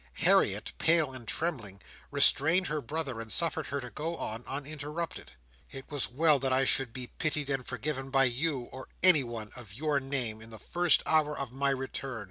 [0.25, 5.33] Harriet, pale and trembling, restrained her brother, and suffered her to go on uninterrupted.
[5.69, 9.75] "It was well that I should be pitied and forgiven by you, or anyone of
[9.75, 12.19] your name, in the first hour of my return!